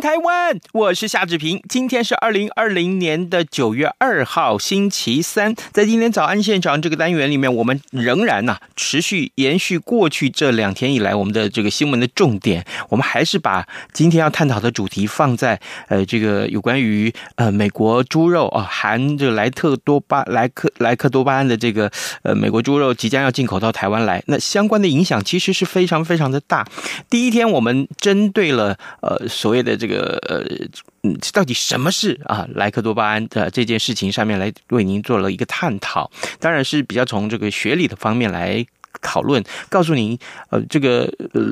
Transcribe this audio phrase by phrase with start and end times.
[0.00, 0.58] 台湾！
[0.72, 1.62] 我是夏志平。
[1.68, 5.54] 今天是二零二零年的九月二号，星期三。
[5.72, 12.64] 在今天早安现场这个单元里面，我们仍然呢、持续延续过去这两天以来我们的这个新闻的重点。
[12.88, 21.90] 我们还是把今天要探讨的主题放在呃这个有关于呃美国猪肉啊含这个莱特多巴莱克莱克多巴胺的这个
[22.22, 26.66] 呃美国猪肉即将要进口到台湾来，那相关的影响其实是非常非常的大。
[27.10, 30.44] 第一天我们针对了呃所谓的这个个呃
[31.02, 38.64] 嗯，到底什么是啊莱克多巴胺的这件事情上面来为您做了一个探讨，当然是比较从这个学理的方面来。
[39.00, 40.18] 讨论告诉您，
[40.50, 41.42] 呃，这个呃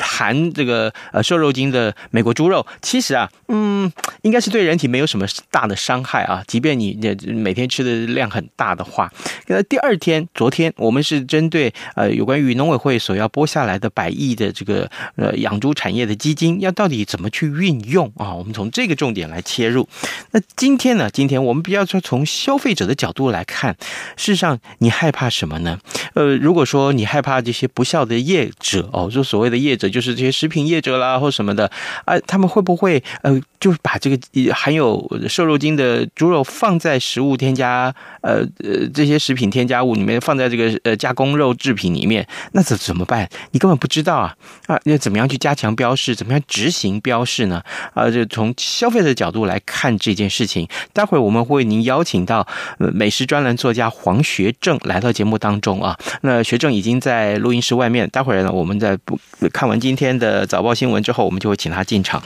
[0.00, 3.90] 含这个呃瘦肉精的美国猪肉，其实啊，嗯，
[4.22, 6.42] 应该是对人体没有什么大的伤害啊。
[6.46, 9.12] 即便你每天吃的量很大的话，
[9.46, 18.34] 那第二天，昨天我们是针对呃有关于农委会所要拨下来的百亿的这个呃养猪产业的基金，要到底怎么去运用啊？
[18.34, 19.88] 我们从这个重点来切入。
[20.32, 23.76] 那今天呢，今天我们比较说从消费者的角度来看，
[24.16, 25.78] 事实上你害怕什么呢？
[26.14, 31.68] 呃，如果说你害怕这些不孝的业者哦，就所谓的业者就是这些食品业者啦，或什么的
[32.04, 34.16] 啊，他们会不会呃，就把这个
[34.54, 43.28] 含有瘦肉精的猪肉放在食物添加呃呃这些食品添加物里面，放在这个呃加工肉制品里面，那怎怎么办？
[43.50, 44.36] 你根本不知道啊
[44.68, 44.78] 啊！
[44.84, 46.14] 要怎么样去加强标示？
[46.14, 47.60] 怎么样执行标示呢？
[47.94, 50.68] 啊，就从消费者角度来看这件事情。
[50.92, 52.46] 待会我们会您邀请到
[52.78, 56.59] 美食专栏作家黄学正来到节目当中啊，那学。
[56.60, 59.18] 正已经在录音室外面，待会儿呢，我们在不
[59.50, 62.22] 看完今天的早报新闻之后，我们就会请他进场。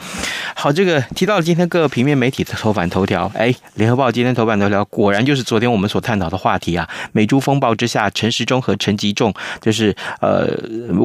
[0.57, 6.87] 好，这个提到了今天各个平面媒体的头版头条，哎，联合报今天头版头条果然就是昨天我们所探讨的话题啊。
[7.13, 10.49] 美猪风暴之下，陈时中和陈吉仲就是呃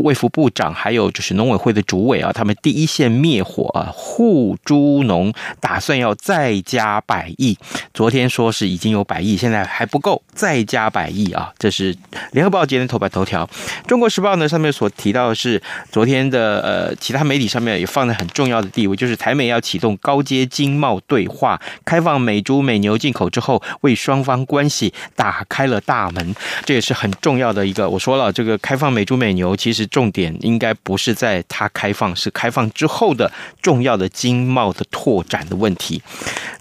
[0.01, 7.55] 卫福部长，还有就是农委会的主委啊，他们第一线灭火啊，护猪农打算要再加百亿。
[7.93, 11.53] 昨天说是已经有百亿，现在还不够，再加百亿啊。
[11.59, 11.95] 这是
[12.31, 13.18] 联合报今天头版头。
[13.19, 13.45] 头条，
[13.87, 27.89] 《中国时报》呢上面所提到的是昨天的呃其他媒体上面也放在很重要的地位，就是台美要启动高阶经贸对话，开放美猪美牛进口之后，为双方关系打开了大门，这也是很重要的一个。
[27.89, 33.29] 我说了，这个开放美猪美牛，其实重点应该不是在它开放，是开放之后的
[33.61, 36.01] 重要的经贸的拓展的问题。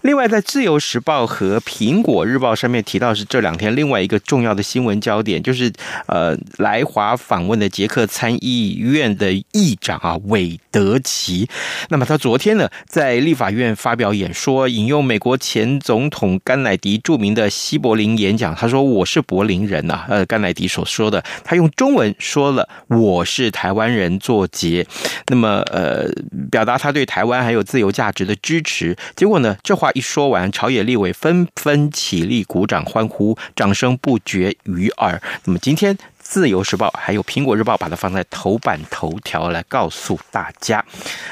[0.01, 5.71] 另外，在《自由时报》和《苹果日报》上面提到是这两天另外一个重要的新闻焦点，就是
[6.07, 6.37] 呃。
[6.57, 11.47] 来华访问的捷克参议院的议长啊，韦德奇。
[11.89, 24.85] 那么他昨天呢，在立法院发表演说，引用美国前总统甘乃迪著名的西柏林演讲，他说：“我是柏林人呐。”呃，甘乃迪所说的，他用中文说了：“我是台湾人作结。”
[25.27, 26.09] 那么呃，
[26.49, 28.97] 表达他对台湾还有自由价值的支持。
[29.15, 35.21] 结果呢，这话一说完，朝野立委纷纷起立鼓掌欢呼，掌声不绝于耳。
[35.45, 35.97] 那么今天。
[36.29, 40.85] 自由时报还有苹果日报把它放在头版头条来告诉大家。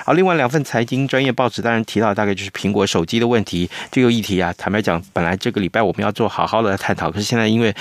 [0.03, 4.51] 好，另外两份财经专业报纸当然提到大概就是苹果手机的问题这个议题啊。
[4.57, 7.71] 坦白讲，本来这个礼拜我们要做好好的探讨，可是现在因为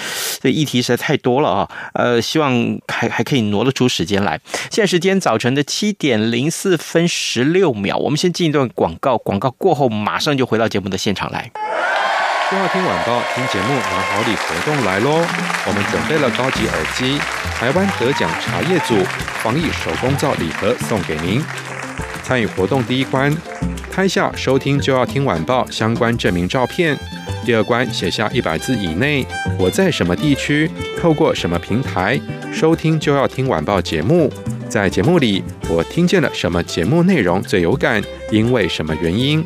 [0.40, 2.52] 这议题实在太多了啊，呃，希望
[2.88, 4.38] 还还可以挪得出时间来。
[4.70, 11.50] 现在时间早晨的七点零四分十六秒，我们先进一段广告，广告过后马上就回到节目的现场来。
[12.48, 15.26] 就要听晚报，听节目拿好礼活动来喽！
[15.66, 17.18] 我们准备了高级耳机、
[17.58, 18.94] 台湾得奖茶叶组、
[19.42, 21.42] 防疫手工皂礼盒送给您。
[22.22, 23.36] 参与活动第一关，
[23.90, 26.96] 拍下收听就要听晚报相关证明照片；
[27.44, 29.26] 第二关，写下一百字以内，
[29.58, 30.70] 我在什么地区，
[31.00, 32.20] 透过什么平台
[32.52, 34.32] 收听就要听晚报节目，
[34.68, 38.00] 在节目里我听见了什么节目内容最有感，
[38.30, 39.44] 因为什么原因。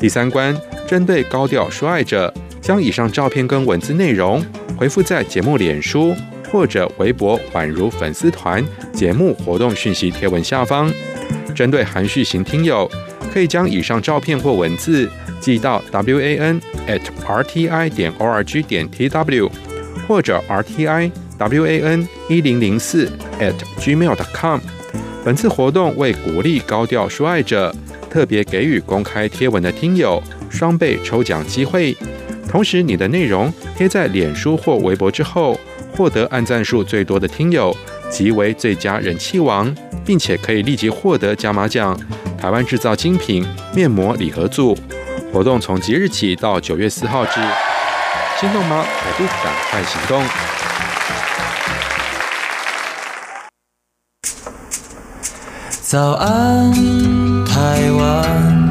[0.00, 0.58] 第三关。
[0.90, 4.44] 针对高调说爱者，将以上照片跟文字内容
[4.76, 6.12] 回复在节目脸书
[6.50, 8.60] 或者微博宛如粉丝团
[8.92, 10.92] 节目活动讯息贴文下方。
[11.54, 12.90] 针对含蓄型听友，
[13.32, 15.08] 可以将以上照片或文字
[15.40, 19.48] 寄到 wan at rti 点 org 点 tw，
[20.08, 23.08] 或者 R T I W A N 一零零四
[23.38, 24.58] at gmail dot com。
[25.24, 27.72] 本次活动为鼓励高调说爱者，
[28.10, 30.20] 特别给予公开贴文的听友
[30.50, 31.96] 双倍抽奖机会。
[32.48, 35.58] 同时，你的内容贴在脸书或微博之后，
[35.92, 37.74] 获得按赞数最多的听友
[38.10, 39.72] 即为最佳人气王，
[40.04, 41.96] 并且可以立即获得加码奖——
[42.36, 44.76] 台湾制造精品面膜礼盒组。
[45.32, 47.40] 活动从即日起到九月四号止，
[48.40, 48.84] 心动吗？
[48.84, 50.20] 还不赶快行动！
[55.82, 56.72] 早安，
[57.44, 58.70] 台湾，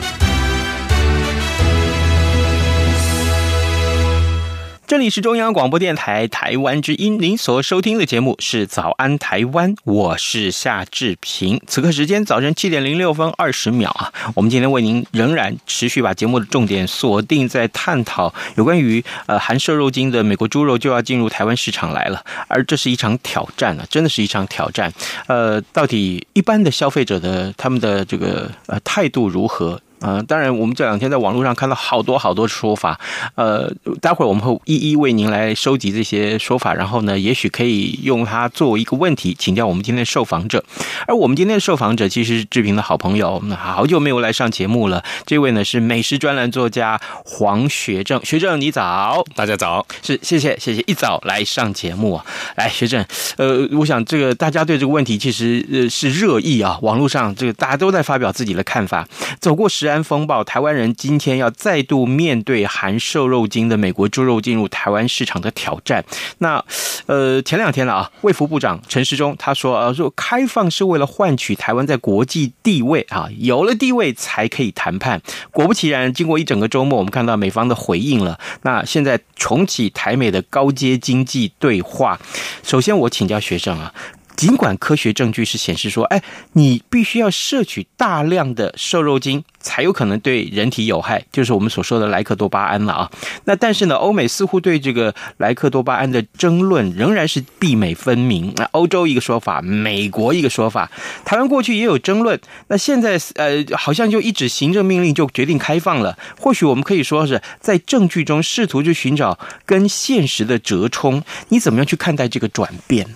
[4.91, 11.61] 这里是中央广播电台台湾之音，您所收听的节目是《早安台湾》，我是夏志平。
[11.65, 24.91] 此刻时间早晨七点零六分二十秒啊，我们今天为您仍然持续把节目的重点锁定在探讨有关于呃含瘦肉精的美国猪肉就要进入台湾市场来了，而这是一场挑战啊，真的是一场挑战。
[25.27, 29.81] 呃，到底一般的消费者的他们的这个呃态度如何？
[30.01, 32.99] 呃，当然，我们这两天在网络上看到好多好多说法，
[33.35, 33.71] 呃，
[34.01, 40.63] 待会儿我们会一一为您来收集这些说法，然后呢，也许可以用它作为一个问题请教我们今天的受访者。
[41.07, 45.03] 而我们今天的受访者其实是志平的好朋友，好久没有来上节目了。
[45.25, 52.25] 这位呢是美食专栏作家黄学正，学正你早，大家早，是谢谢谢谢一早来上节目啊，
[52.55, 53.05] 来学正，
[53.37, 59.07] 呃，我想这个大家对这个问题其实呃是热议啊，网络上这个大家都在发表自己的看法，
[59.39, 66.03] 走过食安风暴，台湾人今天要再度面对含瘦肉精的美国猪肉进入台湾市场的挑战。
[66.39, 66.63] 那，
[67.05, 75.21] 呃，前两天了啊，卫福部长陈时中他说，呃，说开放是为了换取台湾在国际地位啊，有了地位才可以谈判。
[75.51, 78.39] 果不其然，经过一整个周末，我们看到美方的回应了。
[78.61, 82.19] 那现在重启台美的高阶经济对话。
[82.63, 83.93] 首先，我请教学生啊。
[84.41, 86.19] 尽管科学证据是显示说，哎，
[86.53, 93.11] 你必须要摄取大量的瘦肉精才有可能对人体有害，就是我们所说的莱克多巴胺了啊。
[93.45, 98.51] 那但是呢，欧美似乎对这个莱克多巴胺的争论仍然是壁垒分明。
[98.55, 100.89] 那欧洲一个说法，美国一个说法，
[101.23, 102.41] 台湾过去也有争论。
[102.69, 106.17] 那现在呃，好像就一纸行政命令就决定开放了。
[106.39, 111.21] 或许我们可以说是在证据中试图去寻找跟现实的折冲。
[111.49, 113.07] 你怎么样去看待这个转变？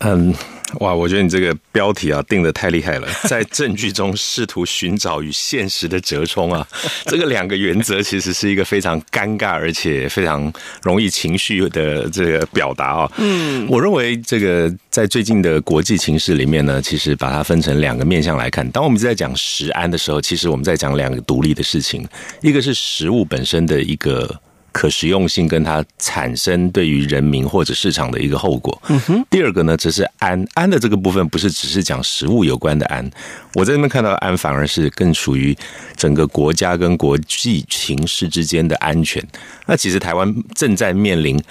[0.00, 0.34] 嗯，
[0.80, 6.66] 哇，我觉得你这个标题啊定的太厉害了， 在证据中试图寻找与现实的折冲啊，
[7.06, 10.52] 这个两个原则其实是一个非常尴尬而且非常
[10.82, 13.12] 容易情绪的这个表达啊。
[13.16, 18.68] 嗯，我认为这个在最近的国际情势里面呢，其实把它分成两个面向来看。
[18.70, 22.06] 当我们在讲食安的时候，其实我们在讲两个独立的事情，
[22.42, 24.40] 一个是食物本身的一个。
[24.76, 28.78] 可实用性跟它产生对于人民或者市场的一个后果。
[28.88, 29.24] 嗯哼。
[29.30, 33.10] 第二个呢，则是安安的这个部分，不是只是讲食物有关的安。
[33.54, 35.56] 我在那边看到安，反而是更属于
[35.96, 39.26] 整个国家跟国际情势之间的安全。
[39.64, 41.42] 那其实台湾正在面临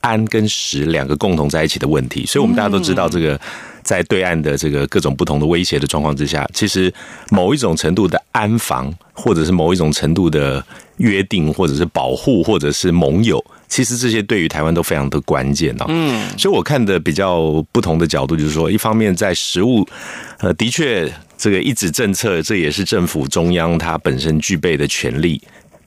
[0.00, 3.38] 安跟食两个共同在一起的问题，所以我们大家都知道这个。
[3.84, 6.94] 在对岸的这个各种不同的威胁的状况之下，其实
[7.30, 10.64] 某一种程度的安防，或者是某一种程度的
[10.98, 15.86] 约定，或者是保护，或者是盟友，其实这些对于台湾都非常的关键啊。
[15.88, 19.86] 嗯，所以我看的比较不同的角度，就是说，一方面在实物，
[20.38, 25.40] 呃，的确这个一纸政策，这也是政府中央它本身具备的权利。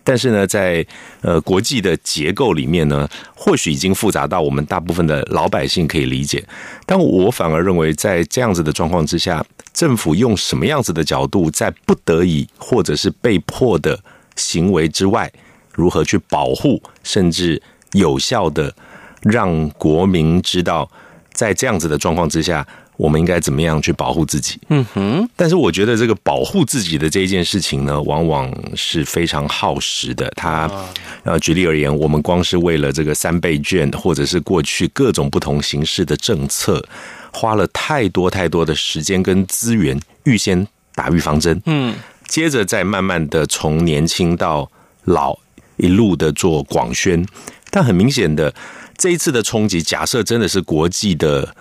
[0.08, 0.86] 但是呢，在
[1.22, 6.44] 呃国际的结构里面呢，或许已经复杂到我们大部分的老百姓可以理解。
[6.86, 9.44] 但我反而认为，在这样子的状况之下，
[9.74, 14.00] 政府用什么样子的角度，在不得已或者是被迫的
[14.36, 15.32] 行为之外，
[15.74, 17.62] 如何去保护，甚至
[17.94, 18.74] 有效的
[19.22, 20.90] 让国民知道，
[21.34, 22.66] 在这样子的状况之下。
[22.98, 24.58] 我们应该怎么样去保护自己？
[24.70, 25.30] 嗯哼。
[25.36, 30.32] 但是我觉得这个保护自己的这一件事情呢，往往是非常耗时的。
[30.38, 30.72] 它
[31.24, 36.82] 呃，举例而言，我们光是为了这个三倍券，或者是过去各种不同形式的政策，
[37.34, 41.62] 花了太多太多的时间跟资源，预先打预防针。
[41.66, 41.94] 嗯。
[42.28, 44.70] 接着再慢慢的从年轻到
[45.06, 45.38] 老，
[45.78, 47.26] 一路的做广宣。
[47.70, 48.54] 但很明显的，
[48.98, 51.56] 这一次的冲击，假设真的是国际的。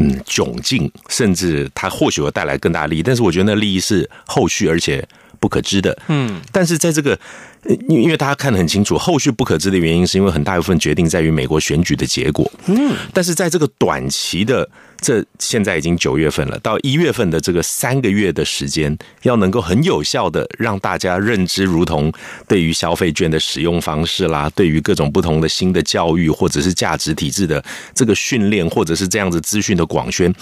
[0.00, 5.04] 嗯，窘境，甚至它或许会带来更大利益，但是我觉得那利益是后续而且
[5.40, 5.98] 不可知的。
[6.06, 7.18] 嗯，但是在这个，
[7.66, 12.50] 因因为大家看得很清楚，后续不可知的原因是因为很大一部分决定在于美国选举的结果。
[12.66, 14.68] 嗯，但是在这个短期的，
[15.00, 22.12] 这现在已经九月份了，到一月份的这个三个月的时间，要能够很有效的让大家认知，如同
[22.46, 27.62] 对于消费券的使用方式啦，对于各种不同的新的教育或者是价值体制的
[27.94, 30.32] 这个训练，或者是这样子资讯的广宣。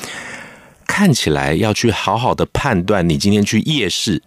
[0.86, 4.22] 看起来要去好好的判断，你今天去夜市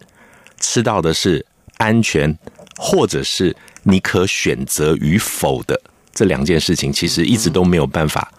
[0.60, 1.44] 吃到的是
[1.80, 2.38] 安全，
[2.76, 5.80] 或者是你可选择与否的
[6.14, 8.32] 这两件事情，其实一直都没有办法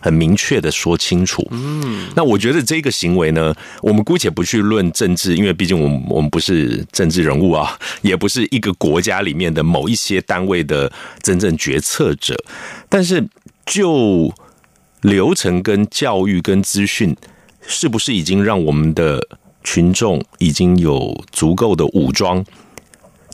[0.00, 1.46] 很明确的说清楚。
[1.50, 10.92] 嗯，那我觉得这个行为呢，我们姑且不去论政治，因为毕竟我们我们不是政治人物啊， 也不是一个国家里面的某一些单位的
[11.22, 12.36] 真正决策者，
[12.88, 13.26] 但是
[13.64, 14.34] 就
[15.02, 17.16] 流程跟教育跟资讯。
[17.66, 19.22] 是不是已经让我们的
[19.62, 22.42] 群众已经有足够的武装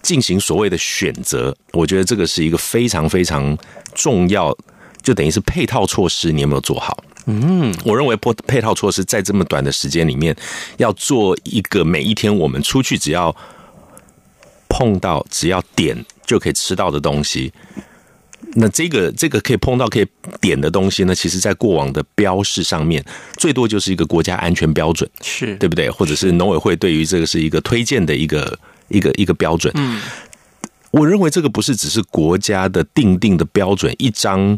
[0.06, 1.52] 进行所谓的选择？
[1.72, 3.58] 我觉得这个是一个非常非常
[3.92, 4.56] 重要，
[5.02, 7.02] 就等于是配套措施，你有没有做好？
[7.26, 10.34] 嗯，我认为配配套措施在这么短的时间里面，
[10.76, 13.34] 要做一个每一天我们出去只要
[14.68, 17.52] 碰到、只要点就可以吃到的东西。
[18.54, 20.06] 那这个这个可以碰到可以
[20.40, 21.12] 点的东西呢？
[21.12, 23.04] 其实，在过往的标示上面，
[23.36, 25.90] 最多就是一个国家安全标准，是对不对？
[25.90, 28.56] 或者是农委会对于这个是一个推荐的一个
[28.88, 29.72] 一个一个标准。
[29.76, 30.00] 嗯，
[30.90, 34.56] 我认为这个不是只是国家的定定的标准，一张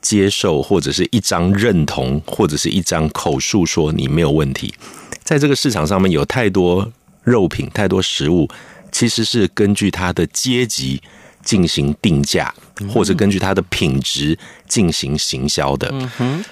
[0.00, 4.74] 接受或者是一张认同，或者是一张口述说你没有问题。
[5.22, 6.90] 在这个市场上面有太多
[7.22, 8.48] 肉品，太多食物，
[8.90, 11.02] 其实是根据它的阶级。
[11.48, 12.54] 进行定价，
[12.92, 15.90] 或者根据它的品质进行行销的。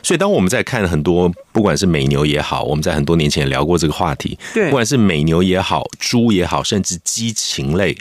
[0.02, 4.38] 所以当我们在看很多，不管是美牛也好，我们在很多年前聊过这个话题。
[4.54, 7.94] 对，不管是美牛也好，猪也好，甚至鸡禽类，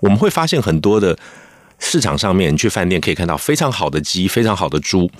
[0.00, 1.18] 我们会发现很多的
[1.78, 5.10] 市场上面，你去饭店可以看到非常好的鸡，非常好的猪，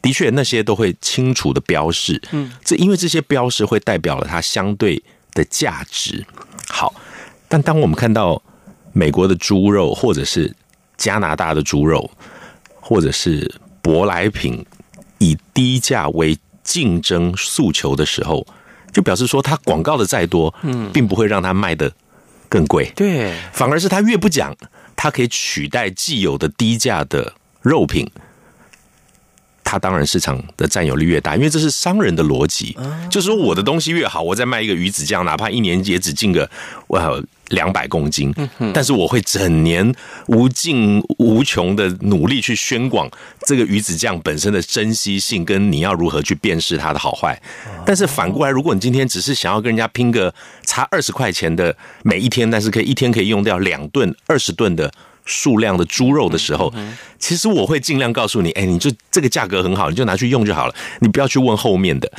[0.00, 2.18] 的确那些都会清楚的标示。
[2.30, 5.02] 嗯，这因为这些标示会代表了它相对
[5.34, 6.24] 的价值。
[6.66, 6.94] 好，
[7.46, 8.42] 但当我们看到
[8.94, 10.54] 美国的猪肉，或者是
[11.02, 12.08] 加拿大的猪肉，
[12.80, 14.64] 或者是舶来品，
[15.18, 18.46] 以低价为竞争诉求的时候，
[18.92, 21.92] 就表示说，它广告的再多，嗯，并不会让它卖的
[22.48, 24.56] 更贵，对，反而是它越不讲，
[24.94, 27.32] 它可以取代既有的低价的
[27.62, 28.08] 肉品。
[29.64, 32.76] 它当然市场的占有率越大，因为这是商人的逻辑，
[33.10, 36.48] 就是说我的东西越好，我再卖一个鱼子酱，哪怕一年也只进个
[36.88, 37.10] 哇
[37.52, 38.34] 两百公斤，
[38.74, 39.94] 但是我会整年
[40.26, 43.08] 无尽无穷的努力去宣广
[43.46, 47.40] 这个鱼子酱本身的珍稀性，跟你要如何去辨识它的好坏。
[47.86, 50.34] 但是反过来，如果你今天只是想要跟人家拼个
[50.66, 54.92] 差二十块钱的每一天，但是可以一天可以用掉两顿二十顿的。
[55.24, 56.74] 数量的猪肉的时候，
[57.16, 62.10] 其实我会尽量告诉你，哎，你就这个价格很好，你就拿去用就好了，你不要去问后面的。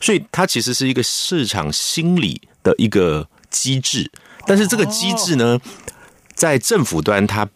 [0.00, 4.10] 所以它其实是一个市场心理的一个机制，
[4.46, 5.58] 但是这个机制呢，
[6.34, 7.48] 在政府端它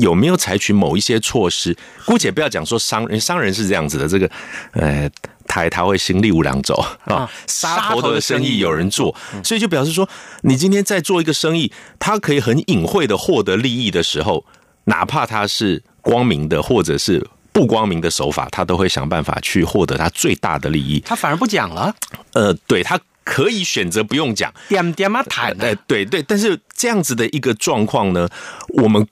[0.00, 1.76] 有没有采取某一些措施？
[2.06, 4.30] 姑且不要讲说商人，商人是这样子的，这个，
[4.72, 5.10] 呃。
[5.44, 10.08] 台他会心力无两走啊，杀头的生意有人做，所以就表示说，
[10.42, 14.46] 你今天在做一个生意，他可以很隐晦的获得利益的时候，
[14.84, 21.00] 哪怕他是光明的或者是不光明的手法，他都会想办法去获得他最大的利益。
[21.00, 21.94] 他反而不讲了，
[22.32, 28.28] 呃，对，他可以选择不用讲，点点嘛谈，哎，对对，但是这样子的一个状况呢，
[28.68, 29.06] 我们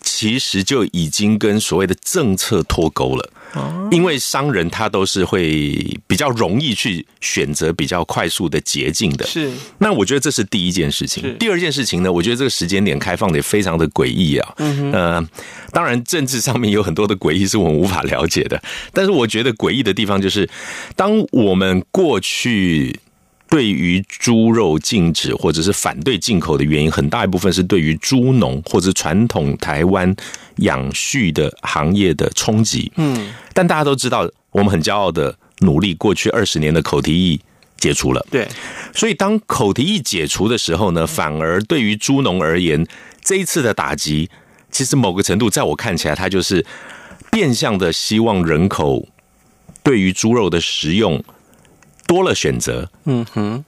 [0.00, 3.30] 其实就已经跟所谓的政策脱钩了。
[3.90, 5.76] 因为商人他都是会
[6.06, 9.52] 比较容易去选择比较快速的捷径的，是。
[9.76, 11.36] 那我觉得这是第一件事情。
[11.36, 14.54] 第二件事情呢，我觉得这个时间点开放的也非常的诡异啊。
[14.56, 15.28] 嗯呃，
[15.70, 18.58] 当然政治上面有很多的诡异是我们无法了解的，
[18.94, 20.48] 但是我觉得诡异的地方就是，
[20.96, 22.98] 当我们过去。
[23.52, 30.16] 对于猪肉禁止或者是反对进口的原因，很大一部分是对于猪农或者传统台湾
[30.56, 32.90] 养畜的行业的冲击。
[32.96, 37.38] 嗯，但大家都知道，我们很骄傲的努力，过去二十年的口蹄疫
[37.76, 38.26] 解除了。
[38.30, 38.48] 对，
[38.94, 42.86] 所以当口蹄疫解除的时候呢，反而对于猪农而言，
[43.20, 44.30] 这一次的打击，
[44.70, 46.64] 其实某个程度，在我看起来，它就是
[47.30, 49.06] 变相的希望人口
[49.82, 51.22] 对于猪肉的食用。
[52.12, 53.64] 多了选择，嗯哼，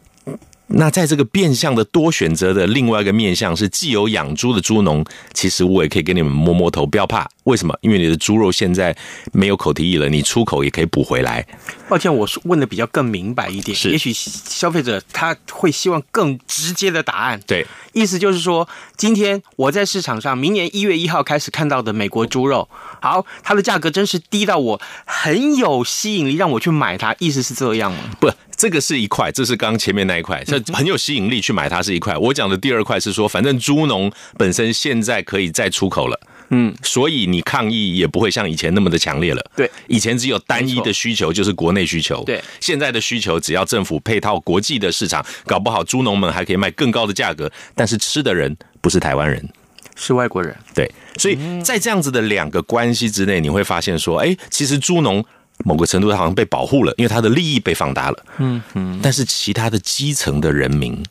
[0.67, 7.29] 那在这个变相的多选择的另外一个面向是，既有养猪的猪农，其实我也可以给你们摸摸头，不要怕。
[7.45, 7.77] 为什么？
[7.83, 8.97] 因为你的猪肉现在
[9.33, 11.47] 没有口蹄疫了，你出口也可以补回来。
[11.87, 17.39] 抱歉，我问的比较更明白一点，是也许消费者他会希望更直接的答案。
[17.47, 18.67] 对，意思就是说，
[18.97, 22.67] 今天我在市场上，明年一月一号开始看到的美国猪肉，
[23.03, 27.15] 好，它的价格真是低到我很有吸引力，让我去买它。
[27.19, 27.99] 意思是这样吗？
[28.19, 28.31] 不。
[28.65, 32.17] 这个是一块，这是刚刚前面那一块，这很有吸引力去买它是一块。
[32.17, 36.19] 我讲的第二块是说，反正猪农本身现在可以再出口了，
[36.49, 39.51] 嗯，所以你抗议也不会像以前那么的强烈了。
[39.55, 42.25] 对，以前只有单一的需求，就是国内需求。
[42.25, 49.47] 对，现在的需求只要政府配套国际的市场，搞不好猪农们还可以卖更高的价格，但是吃的人不是台湾人，
[49.95, 50.57] 是外国人。
[50.75, 55.23] 对，所以在这样子的两个关系之内，你会发现说，哎，其实猪农。
[55.65, 58.25] 某个程度，他好像被保护了，因为他的利益被放大了。
[58.39, 59.01] 嗯嗯。
[59.03, 61.03] 但是其他的基层的人民，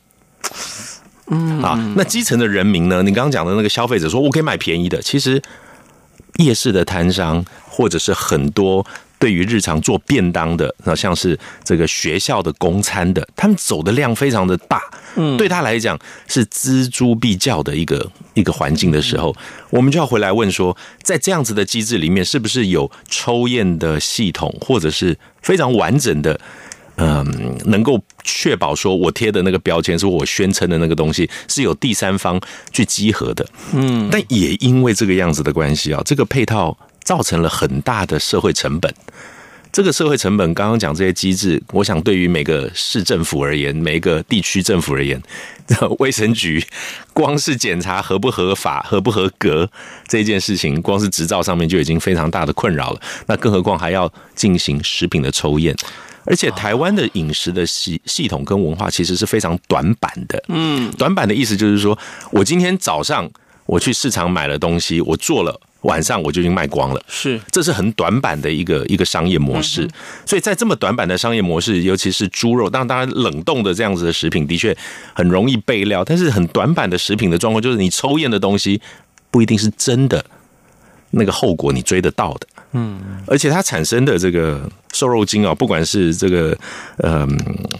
[1.26, 3.02] 嗯啊，那基层的人民呢？
[3.02, 5.02] 你刚刚讲的那个消费者说，我可以买便宜的。
[5.02, 5.42] 其实
[6.38, 8.86] 夜市的摊商，或者是很多。
[9.18, 14.82] 对于日常做便当的，那像是这个学校的公餐的，他们走的量非常的大，
[15.16, 19.34] 嗯，对他来讲是锱铢必较的一个一个环境的时候，
[19.70, 26.38] 我们就要回来问说，在这样子的机制里面，是不是有抽验的系统，或者是非常完整的，
[26.96, 32.38] 嗯，能够确保说我贴的那个标签是我宣称的那个东西是有第三方
[32.72, 36.76] 去集合的，嗯，但也因为这个样子的关系啊，这个配套。
[37.04, 38.92] 造成了很大的社会成本。
[39.70, 45.20] 这个社会成本，刚刚讲这些机制，我想对于每个市政府而言，每一个地区政府而言，
[45.98, 46.64] 卫生局
[47.12, 49.68] 光是检查合不合法、合不合格
[50.06, 53.00] 这件事情，光是执照上面就已经非常大的困扰了。
[53.26, 55.74] 那更何况还要进行食品的抽验，
[56.24, 60.40] 而且台湾的饮食的系系统跟文化其实是非常短板的。
[60.50, 61.98] 嗯，短板的意思就是说，
[62.30, 63.28] 我今天早上
[63.66, 65.60] 我去市场买了东西，我做了。
[65.84, 69.88] 晚上我就已经卖光了，是，这是很短板的一个一个商业模式，
[70.26, 74.76] 所以在这么短板的商业模式，尤其是猪肉，当然当然冷冻的这样子的食品的确
[75.14, 78.80] 很容易备料，但是很短板的食品的状况就是你抽验的东西
[79.30, 80.24] 不一定是真的，
[81.10, 82.46] 那个后果你追得到的。
[82.76, 86.58] 嗯，而且它产生的这个瘦肉精啊，不管是这个
[86.98, 87.24] 呃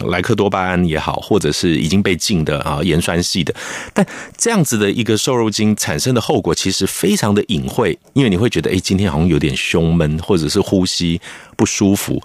[0.06, 3.52] 莱克多巴胺也好，或者是已经被禁的啊盐酸系的，
[3.92, 11.20] 但这样子的一个瘦肉精产生的后果其实非常的隐晦，因为你会觉得哎，今天好像有点胸闷，或者是呼吸
[11.56, 12.22] 不舒服，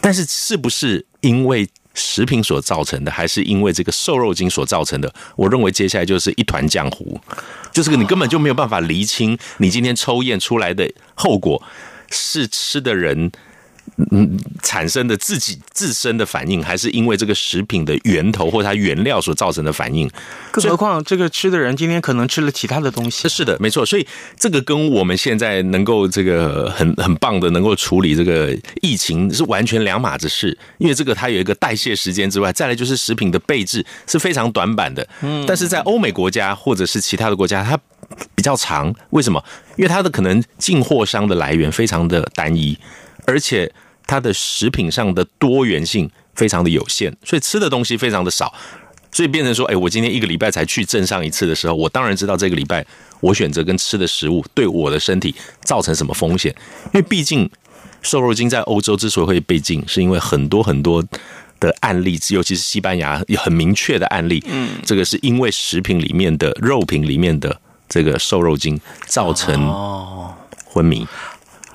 [0.00, 5.12] 但是是不是因为食品所造成的，还是因为这个瘦肉精所造成的？
[5.36, 7.20] 我认为接下来就是一团浆糊。
[7.72, 11.62] 就是你根本就没有办法厘清，你今天抽验出来的后果
[12.10, 13.32] 是吃的人。
[14.10, 20.10] 嗯，产生的自己自身的反应，还是因为这个食品的源头或它原料所造成的反应？
[20.50, 23.28] 更何况这个吃的人今天可能吃了其他的东西。
[23.28, 23.84] 是的，没错。
[23.84, 24.06] 所以
[24.38, 30.56] 这个跟我们现在能够这个很很棒的能够处理这个疫情是完全两码子事。
[30.78, 35.06] 因为这个它有一个代谢时间之外，再来就是食品的备制是非常短板的。
[35.20, 37.78] 嗯，但是在欧美国家或者是其他的国家，它
[38.34, 38.92] 比较长。
[39.10, 39.42] 为什么？
[39.76, 42.76] 因为它的可能进货商的来源非常的单一。
[43.24, 43.72] 而且
[44.06, 48.52] 它的食品上的多元性非常的有限，所以吃的东西非常的少，
[49.10, 52.84] 所以变成说，哎，我今天一个礼拜才去镇上一次的时候，我当然知道这个礼拜
[53.20, 56.54] 我选择跟吃的食物对我的身体造成什么风险，
[56.86, 57.48] 因为毕竟
[58.02, 61.04] 瘦肉精在欧洲之所以会被禁，是因为很多很多
[61.60, 69.70] 的案例，尤其是西班牙有很明确的案例，嗯，这个是因为食品里面的肉品里面的这个瘦肉精造成
[70.64, 71.06] 昏迷。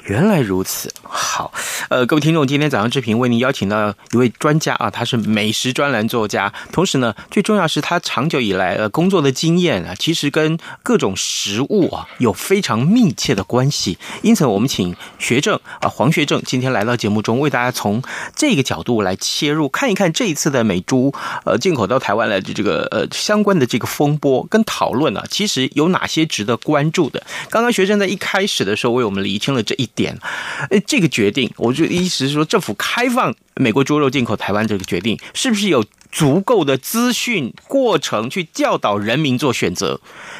[0.08, 1.52] 原来如此，好，
[1.90, 18.02] 呃，各位听众，今天早上志平为您邀请到一位专家啊，他是美食专栏作家，同时呢，最重要是他长久以来呃工作的经验啊，其实跟各种食物啊有非常密切的关系，因此我们请学政啊黄学政今天来到节目中，为大家从
[18.34, 27.22] 这个角度来切入，看一看这一次的美猪呃进口到台湾来的这个呃相关的这个风波跟讨论啊，其实有哪些值得关注的？
[27.50, 29.90] 刚刚学政在一开始的时候为我们厘清了这一。
[29.98, 30.16] 点，
[30.70, 40.00] 诶，这个决定，我就意思是说，政府开放美国猪肉进口台湾这个决定，是不是有足够的资讯过程去教导人民做选择？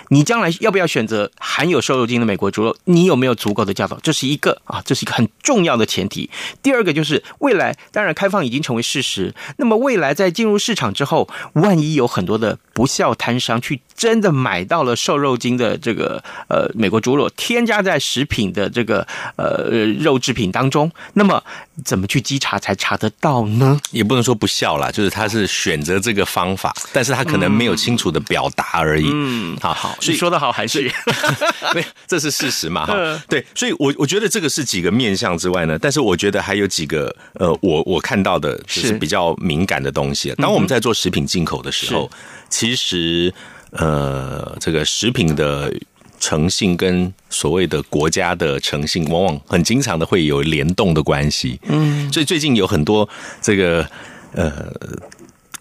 [0.10, 2.76] 你将来要不要选择含有瘦肉精的美国猪肉？
[2.86, 4.00] 你有没有足够的教导？
[4.02, 6.30] 这是一个啊，这是一个很重要的前提。
[6.64, 9.36] 第二个就是未来，当然开放已经成为事实。
[9.58, 21.44] 那么未来在进入市场之后，万一有很多的不肖摊商去真的买到了瘦肉精的这个呃美国猪肉，添加在食品的这个呃肉制品当中，那么
[21.84, 23.80] 怎么去稽查才查得到呢？
[23.92, 25.46] 也不能说不肖啦，就是它是。
[25.64, 29.10] 选择这个方法，但是他可能没有清楚的表达而已。
[29.12, 30.92] 嗯，好好，所以你说的好还是，
[31.74, 32.86] 没，这是事实嘛？
[32.86, 32.94] 哈，
[33.28, 40.32] 对，所以我我觉得这个是几个面向之外呢，但是我觉得还有几个呃，我我看到的就是比较敏感的东西。
[40.38, 42.10] 当我们在做食品进口的时候，
[42.50, 43.34] 其实
[43.72, 45.74] 呃，这个食品的。
[46.20, 51.60] 诚信跟所谓的国家的诚信，往往很经常的会有联动的关系。
[51.68, 53.08] 嗯，所以最近有很多
[53.40, 53.88] 这个
[54.32, 54.52] 呃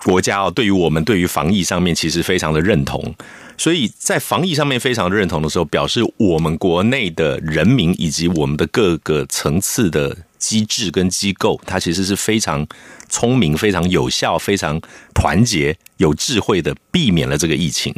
[0.07, 3.13] 国家哦，对于我们对于防疫上面其实非常的认同，
[3.59, 12.65] 所以在防疫上面非常认同的时候，表示我们国内的人民以及我们的各个层次的机制跟机构，它其实是非常
[13.09, 14.81] 聪明、非常有效、非常
[15.13, 17.93] 团结、有智慧的避免了这个疫情。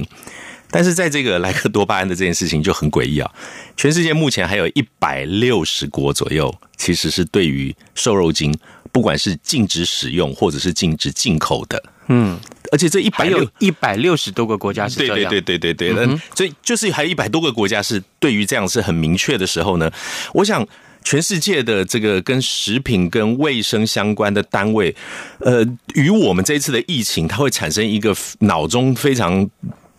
[0.70, 3.30] 但是在这个莱克多巴胺的这件事情就很诡异啊！
[3.76, 8.54] 全世界目前还有一百六十国左右，其实是对于瘦肉精，
[8.92, 11.82] 不管是禁止使用或者是禁止进口的。
[12.08, 12.38] 嗯，
[12.72, 16.06] 而且这一百六一百六十多个国家是这样，对对对对对对。
[16.06, 19.90] 嗯，所以就是还有一百多个国家是对于这样是很明确的时候呢，
[20.34, 20.66] 我想
[21.04, 24.94] 全世界的这个跟食品跟卫生相关的单位，
[25.38, 29.48] 呃，与我们这一次的疫情，它会产生一个脑中非常。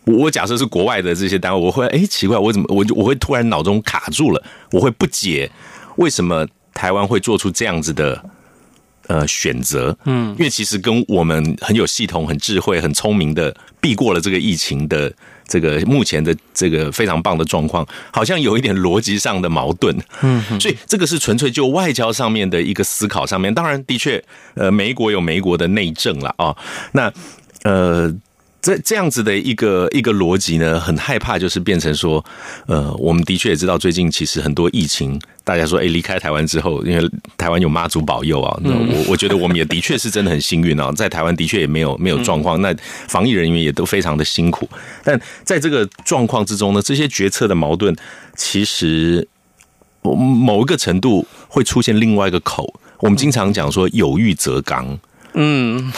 [0.05, 5.47] 我假设是国外的这些单位，我会哎奇怪，我怎么我就我会突然脑中卡住了，我会不解
[5.97, 8.19] 为什么台湾会做出这样子的
[9.09, 15.11] 呃选择，嗯，因为其实跟我们很有系统、很智慧、很聪明的避过了这个疫情的
[15.45, 26.55] 这个目前的这个非常棒的状况，好像有一点逻辑上的矛盾，嗯，所以这个是纯粹就外交上面的一个思考上面，当然的确，呃，美国有美国的内政了啊，
[26.93, 27.11] 那
[27.63, 28.15] 呃。
[28.61, 32.23] 这这样子的一个一个逻辑呢，很害怕就是变成说，
[32.67, 42.75] 呃，我们的确也知道最近其实很多疫情，大家说，哎，离开台湾之后，因为台湾有妈祖保佑啊，那我我觉得我们也的确是真的很幸运啊， 在台湾的确也没有没有状况，那
[43.07, 44.67] 防疫人员也都非常的辛苦，
[45.05, 47.95] 但在这个状况之中呢，这些决策的矛盾，
[48.35, 49.25] 其实
[50.01, 54.99] 某一个程度会出现另外一个口，我们经常讲说有欲则刚。
[55.33, 55.91] 嗯，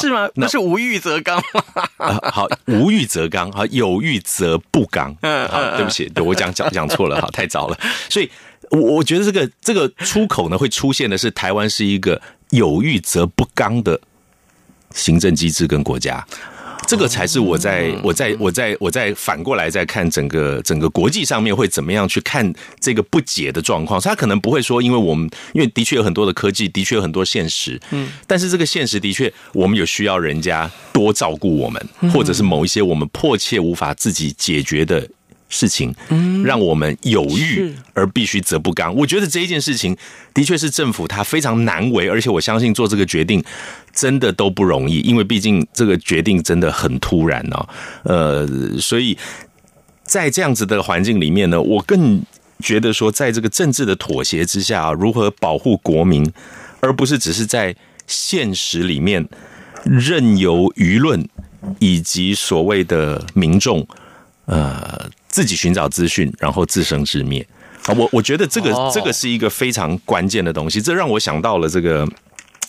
[0.00, 0.28] 是吗？
[0.34, 2.18] 那是无欲则刚吗？
[2.30, 5.16] 好，无欲则刚，好，有欲则不刚。
[5.22, 7.78] 嗯，好，对不起，对我讲讲讲错了，好，太早了。
[8.08, 8.30] 所以，
[8.70, 12.20] 我我觉得这个这个出口呢，会出现的是台湾是一个
[12.50, 13.98] 有欲则不刚的
[14.92, 16.24] 行政机制跟国家。
[16.86, 24.00] 这个才是我在我在我在我在反过来再看整个整个国际上面会怎么样去看这个不解的状况。
[24.00, 35.08] 他可能不会说，因为我们因为的确有很多的科技，的确有很多现实，嗯，但是这个现实的确我们有需要人家多照顾我们，或者是某一些我们迫切无法自己解决的。
[35.48, 35.94] 事情，
[36.44, 38.94] 让我们有欲而必须则不刚。
[38.94, 39.96] 我觉得这一件事情
[40.32, 43.42] 的确是政府他非常难为，而且我相信做这个决定
[43.92, 47.68] 真的都不容易，因为毕竟这个决定真的很突然哦。
[48.02, 49.16] 呃，所以
[50.02, 52.20] 在这样子的环境里面呢，我更
[52.60, 56.30] 觉得说，在这个政治的妥协之下，如何保护国民，
[56.80, 57.74] 而不是只是在
[58.06, 59.26] 现实里面
[59.84, 61.28] 任由舆论
[61.78, 63.86] 以及所谓的民众，
[64.46, 65.10] 呃。
[65.34, 67.44] 自己寻找资讯，然后自生自灭
[67.86, 67.94] 啊！
[67.98, 72.06] 我我觉得这个这个是一个非常关键的东西，这让我想到了这个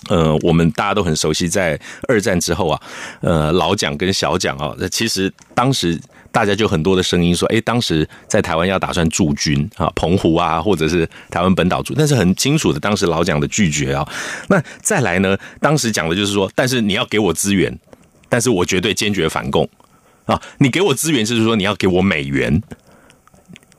[0.09, 2.81] 呃，我们大家都很熟悉，在二战之后啊，
[3.21, 14.03] 呃，老蒋跟小蒋啊，那其实当时大家就很多的声音说，哎，当时在台湾要打算驻军啊，澎湖啊，或者是台湾本岛驻，但是很清楚的，当时老蒋的拒绝啊。
[14.47, 17.77] 那再来呢，当时讲的就是说，但是你要给我资源，
[18.27, 19.69] 但是我绝对坚决反共。
[20.25, 22.61] 啊，你给我资源就是说你要给我美元，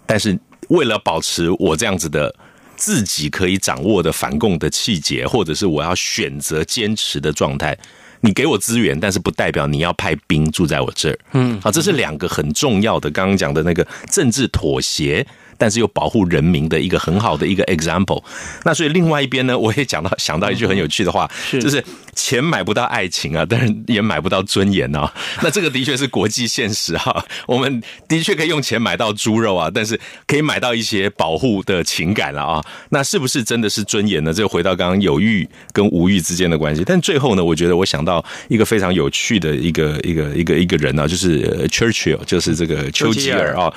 [0.06, 2.34] 但是为了保持我这样子的
[2.76, 7.76] 自己可以掌握的反共的气节，或者是我要选择坚持的状态，
[8.20, 11.18] 你给我资源，但是不代表你要派兵住在我这儿。
[11.32, 15.26] 嗯，好，这是两个很重要的，刚刚讲的那个政治妥协。
[15.58, 18.22] 但是又保护人民的一个很好的一个 example。
[18.64, 21.82] 那所以另外一边呢，我也讲到 想到一句很有趣的话，就是
[22.14, 25.12] 钱买不到爱情啊，但是也买不到尊严啊。
[25.42, 27.24] 那这个的确是国际现实哈。
[27.46, 32.62] 我们的确可以用钱买到猪肉啊，但是可以买到一些保护的情感了啊。
[32.90, 34.32] 那是不是真的是尊严呢？
[34.32, 36.82] 这回到刚刚有欲跟无欲之间的关系。
[36.84, 43.72] 但最后呢，我觉得我想到一个非常有趣的一个一个一个一个人啊，就是 Churchill，就是这个丘吉尔啊。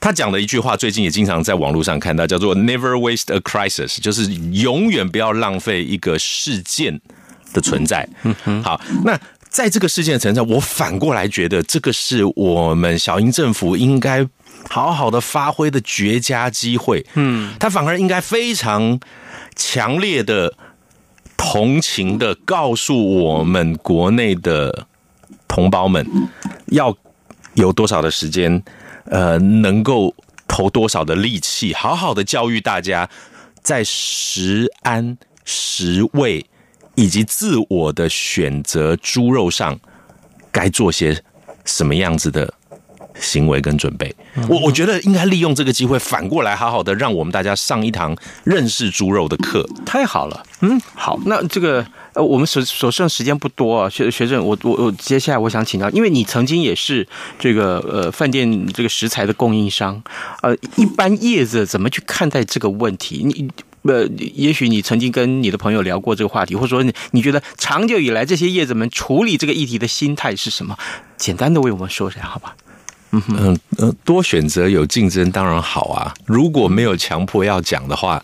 [0.00, 1.11] 他讲的一句话，最近也。
[1.12, 6.98] 经常在网络上看到叫做 “never waste a crisis”，就是永远不要浪费一个事件
[7.52, 8.08] 的存在。
[8.24, 14.26] 嗯好，那在这个事件的存在，我反过来觉得这个是我们小英政府应该
[14.70, 17.04] 好好的发挥的绝佳机会。
[17.14, 18.98] 嗯，他反而应该非常
[19.54, 20.54] 强烈的
[21.36, 24.86] 同情的告诉我们国内的
[25.46, 26.06] 同胞们，
[26.68, 26.96] 要
[27.54, 28.62] 有多少的时间，
[29.04, 30.14] 呃，能够
[30.52, 33.08] 投多少的力气，好好的教育大家，
[33.62, 36.44] 在食安、食味
[36.94, 39.80] 以及自我的选择猪肉上，
[40.50, 41.18] 该做些
[41.64, 42.52] 什么样子的
[43.18, 44.14] 行为跟准备。
[44.46, 49.66] 我我觉得应该利用这个机会，反过来好好的让我们大家上一堂认识猪肉的课。
[49.86, 51.84] 太好了，嗯，好，那这个。
[52.14, 57.06] 呃，我们所所剩时间不多啊，学学生，我我我接下来我想请教，因为你曾经也是
[57.38, 60.02] 这个呃饭店这个食材的供应商，
[60.42, 63.22] 呃，一般叶子怎么去看待这个问题？
[63.24, 63.48] 你
[63.82, 70.78] 呃，也许你曾经跟你的朋友聊过这个话题，或者说你你觉得长久以来这些叶子们处理这个议题的心态是什么？
[71.16, 72.54] 简单的为我们说一下，好吧？
[73.10, 78.22] 嗯嗯呃，多选择有竞争当然好啊，如果没有强迫要讲的话，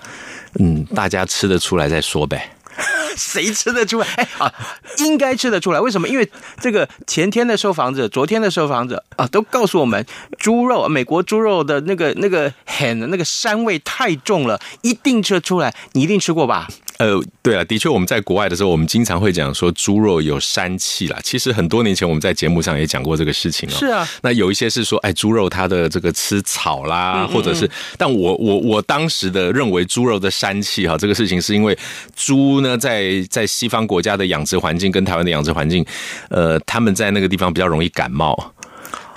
[0.60, 2.50] 嗯，大家吃得出来再说呗。
[3.16, 4.06] 谁吃得出来？
[4.16, 4.52] 哎啊，
[4.98, 5.80] 应该吃得出来。
[5.80, 6.08] 为什么？
[6.08, 10.04] 因为这个前天的受访者、昨天的受访者啊，都告诉我们，
[10.38, 15.74] 猪肉，美国猪肉的那个那个很那个膻味太重了，一定吃出来。
[15.92, 16.68] 你一定吃过吧？
[16.98, 21.18] 呃，对啊，的确，我们在国外的时候，我们经常会讲说猪肉有膻气啦。
[21.22, 23.72] 其实很多年前我们在节目上也讲过这个事情哦。
[23.72, 31.78] 是啊，那有一些是说，哎，猪肉它的这个吃草啦，或者是，但我我我当时的认为猪肉的膻气哈，这个事情是因为
[32.16, 35.86] 猪呢，在在西方国家的养殖环境跟台湾的养殖环境，
[36.30, 38.36] 呃，他们在那个地方比较容易感冒。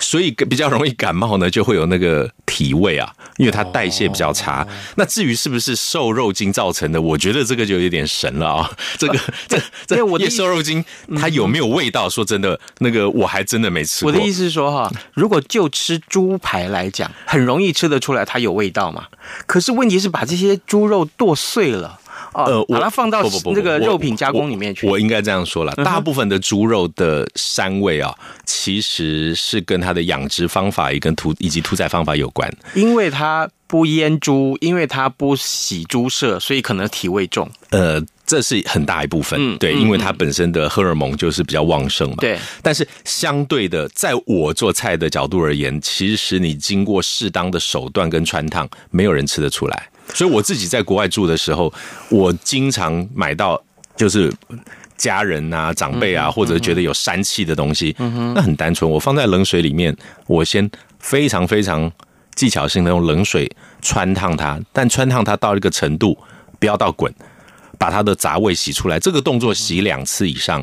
[0.02, 4.66] 所以比较容易感冒呢，就会有那个体味啊，因为它代谢比较差。
[4.96, 8.70] 那至于是不是瘦肉精造成的，我觉得这个就有点神了啊。
[8.98, 10.84] 这个这这夜瘦肉精
[11.16, 12.08] 它有没有味道？
[12.08, 14.12] 说真的，那个我还真的没吃过。
[14.12, 19.06] 我的意思是说哈，如果就吃猪排来讲，很容易吃得出来它有味道嘛。
[19.46, 22.00] 可是问题是把这些猪肉剁碎了。
[22.34, 23.22] 呃，把它放到
[23.54, 24.86] 那个肉品加工里面去。
[24.86, 28.14] 我应该这样说了，大部分的猪肉的膻味啊，
[28.46, 32.50] 其实是跟它的养殖方法也跟屠以及屠宰方法有关。
[32.74, 37.50] 因为它不腌猪，因为它不洗猪舍，所以可能体味重。
[37.70, 39.56] 呃，这是很大一部分。
[39.58, 42.16] 对，因为它本身的荷尔蒙就是比较旺盛嘛。
[42.20, 42.38] 对。
[42.62, 49.88] 但是相对的，在我做菜的角度而言，其实你经过适当的手段跟穿烫，没有人吃得出来。
[50.14, 51.72] 所以我自己在国外住的时候，
[52.10, 53.62] 我经常买到
[53.96, 54.32] 就是
[54.96, 57.94] 家人啊、长辈啊，或者觉得有膻气的东西，
[58.34, 61.90] 那很单纯，我放在冷水里面，我先非常非常
[62.34, 66.16] 技巧性的用冷水穿烫它，但穿烫它到一个程度，
[66.58, 67.12] 不要到滚，
[67.78, 69.00] 把它的杂味洗出来。
[69.00, 70.62] 这个动作洗两次以上，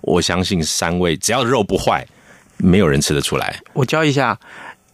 [0.00, 2.06] 我相信膻味只要肉不坏，
[2.56, 3.60] 没有人吃得出来。
[3.74, 4.38] 我教一下。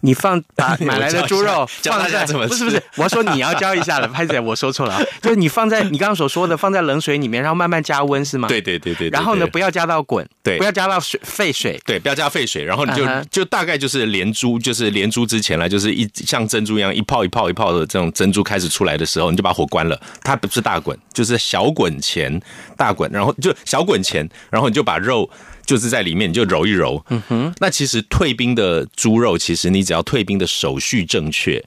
[0.03, 8.49] 你放 把买来的猪肉放在不是不是，我说你要教一下了，拍子我说错了啊， 就是你放在你刚刚所说的放在冷水里面，然后慢慢加温是吗？
[8.49, 9.09] 对对对对。
[9.11, 22.41] 然后呢，不要加到滚，对，不要加到水沸水，对，不要加沸水，然后你就就大概就是连珠，就是连珠之前来，就是一像珍珠一样一泡一泡一泡的这种珍珠开始出来的时候，你就把火关了，它不是大滚，就是小滚前
[22.77, 25.31] 大滚，然后就小滚前，然后你就把肉。
[25.65, 27.55] 就是在里面你就揉一揉，嗯哼。
[27.59, 31.63] 那其实退冰的猪肉，其实你只要退冰的手续正确，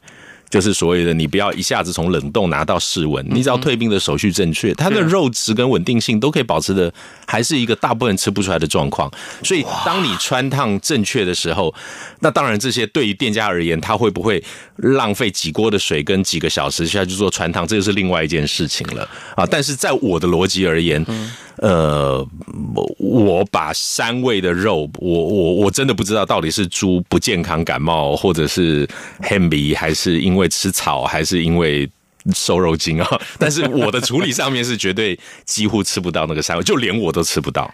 [0.50, 6.94] 就是所谓的你不要一下子从冷冻拿到室温，你只要退冰的手续正确，它的肉质跟稳定性都可以保持的，
[7.26, 9.12] 还是一个大部分吃不出来的状况。
[9.44, 11.74] 所以当你穿烫正确的时候，
[12.20, 14.44] 那当然这些对于店家而言，他会不会
[14.78, 19.46] 浪费几锅的水跟几个小时下去做穿烫，这就是另外一件事情了啊。
[19.50, 21.04] 但是在我的逻辑而言，
[21.58, 22.28] 呃，
[22.98, 28.88] 我把三味的肉，我我我真的不知道到底是猪不健康感冒，或者是
[29.22, 31.90] 黑鼻，还是因为吃草，还是因为
[32.34, 33.22] 瘦肉精啊？
[33.40, 37.74] 但是我的处理上面是绝对几乎吃不到那个膻味，就连我都吃不到。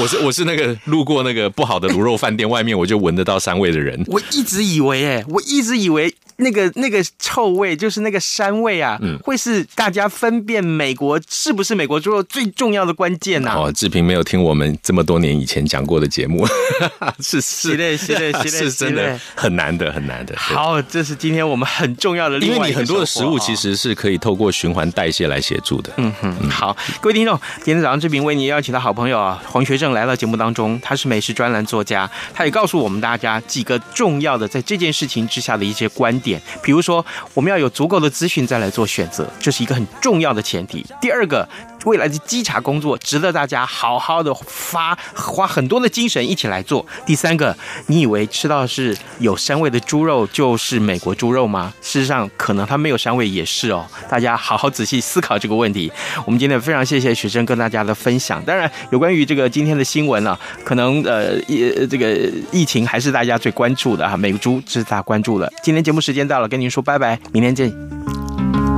[0.00, 4.02] 我是我是那个路过那个不好的卤肉饭店外面，我就闻得到膻味的人。
[4.06, 6.14] 我一直以为，哎，我一直以为。
[6.40, 13.56] 那个那个臭味就是那个膻味啊，嗯，会是大家分辨美国是不是美国猪肉最重要的关键呐、啊。
[13.58, 16.46] 哦，志平没有听我们这么多年以前讲过的节目，
[17.20, 20.34] 是是是是 是真的很难的很难的。
[20.36, 25.92] 好，这是今天我们很重要的另外，因为你很多的食物其实是可以透过循环代谢来协助的。
[25.96, 36.29] 嗯哼，好，各位听众，今天早上志平为你邀请的好朋友啊，黄学正来到节目当中，他是美食专栏作家，他也告诉我们大家几个重要的在这件事情之下的一些观点，
[36.62, 37.04] 比如说。
[37.32, 40.84] 我们要有足够的资讯再来做选择，这是一个很重要的前提。
[41.00, 41.48] 第二个，
[41.84, 46.84] 未来的稽查工作值得大家好好的发花很多的精神一起来做。
[47.06, 51.72] 第三个，你以为吃到是有膻味的猪肉就是美国猪肉吗？
[51.80, 53.86] 事实上，可能它没有膻味也是哦。
[54.08, 55.90] 大家好好仔细思考这个问题。
[56.26, 58.42] 我们今天非常谢谢学生跟大家的分享。
[58.44, 62.12] 当然，有关于这个今天的新闻呢、啊，可能呃，疫这个
[62.52, 65.50] 疫情还是大家最关注的哈，美猪是大家关注的。
[65.62, 68.19] 今天节目时间到了，跟您说拜拜，明天见。